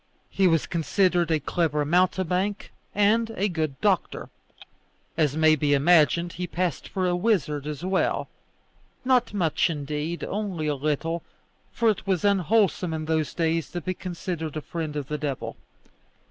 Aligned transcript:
He 0.31 0.47
was 0.47 0.65
considered 0.65 1.29
a 1.29 1.39
clever 1.39 1.85
mountebank 1.85 2.71
and 2.95 3.29
a 3.35 3.47
good 3.47 3.79
doctor. 3.81 4.29
As 5.15 5.37
may 5.37 5.55
be 5.55 5.75
imagined, 5.75 6.33
he 6.33 6.47
passed 6.47 6.87
for 6.89 7.05
a 7.05 7.15
wizard 7.15 7.67
as 7.67 7.85
well 7.85 8.27
not 9.05 9.31
much 9.31 9.69
indeed; 9.69 10.23
only 10.23 10.65
a 10.65 10.73
little, 10.73 11.21
for 11.71 11.87
it 11.87 12.07
was 12.07 12.25
unwholesome 12.25 12.95
in 12.95 13.05
those 13.05 13.35
days 13.35 13.69
to 13.73 13.81
be 13.81 13.93
considered 13.93 14.57
a 14.57 14.61
friend 14.61 14.95
of 14.95 15.07
the 15.07 15.19
devil. 15.19 15.55